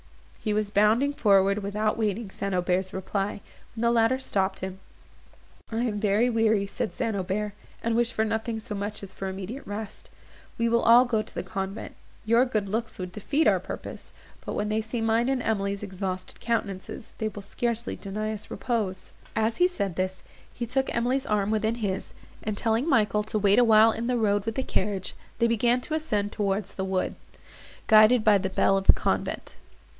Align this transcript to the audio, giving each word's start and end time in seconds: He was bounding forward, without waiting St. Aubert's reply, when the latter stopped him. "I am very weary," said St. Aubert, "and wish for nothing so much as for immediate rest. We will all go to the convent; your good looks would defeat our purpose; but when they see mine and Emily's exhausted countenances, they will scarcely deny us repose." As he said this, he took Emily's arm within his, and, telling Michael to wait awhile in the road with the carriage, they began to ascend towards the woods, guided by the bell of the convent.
He 0.43 0.51
was 0.53 0.71
bounding 0.71 1.13
forward, 1.13 1.59
without 1.61 1.95
waiting 1.99 2.31
St. 2.31 2.55
Aubert's 2.55 2.91
reply, 2.91 3.41
when 3.75 3.81
the 3.83 3.91
latter 3.91 4.17
stopped 4.17 4.61
him. 4.61 4.79
"I 5.71 5.83
am 5.83 5.99
very 5.99 6.27
weary," 6.31 6.65
said 6.65 6.95
St. 6.95 7.15
Aubert, 7.15 7.51
"and 7.83 7.95
wish 7.95 8.11
for 8.11 8.25
nothing 8.25 8.59
so 8.59 8.73
much 8.73 9.03
as 9.03 9.13
for 9.13 9.27
immediate 9.29 9.67
rest. 9.67 10.09
We 10.57 10.67
will 10.67 10.81
all 10.81 11.05
go 11.05 11.21
to 11.21 11.31
the 11.35 11.43
convent; 11.43 11.93
your 12.25 12.43
good 12.45 12.67
looks 12.67 12.97
would 12.97 13.11
defeat 13.11 13.45
our 13.47 13.59
purpose; 13.59 14.11
but 14.43 14.53
when 14.53 14.69
they 14.69 14.81
see 14.81 15.01
mine 15.01 15.29
and 15.29 15.43
Emily's 15.43 15.83
exhausted 15.83 16.39
countenances, 16.39 17.13
they 17.19 17.27
will 17.27 17.43
scarcely 17.43 17.95
deny 17.95 18.33
us 18.33 18.49
repose." 18.49 19.11
As 19.35 19.57
he 19.57 19.67
said 19.67 19.95
this, 19.95 20.23
he 20.51 20.65
took 20.65 20.89
Emily's 20.95 21.27
arm 21.27 21.51
within 21.51 21.75
his, 21.75 22.15
and, 22.41 22.57
telling 22.57 22.89
Michael 22.89 23.21
to 23.21 23.37
wait 23.37 23.59
awhile 23.59 23.91
in 23.91 24.07
the 24.07 24.17
road 24.17 24.45
with 24.47 24.55
the 24.55 24.63
carriage, 24.63 25.13
they 25.37 25.45
began 25.45 25.79
to 25.81 25.93
ascend 25.93 26.31
towards 26.31 26.73
the 26.73 26.83
woods, 26.83 27.15
guided 27.85 28.23
by 28.23 28.39
the 28.39 28.49
bell 28.49 28.75
of 28.75 28.87
the 28.87 28.93
convent. 28.93 29.57